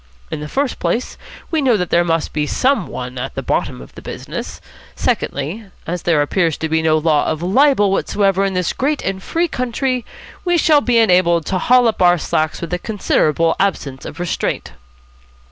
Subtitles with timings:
[0.31, 1.15] In the first place,
[1.51, 4.59] we know that there must be some one at the bottom of the business.
[4.95, 9.21] Secondly, as there appears to be no law of libel whatsoever in this great and
[9.21, 10.03] free country,
[10.43, 14.71] we shall be enabled to haul up our slacks with a considerable absence of restraint."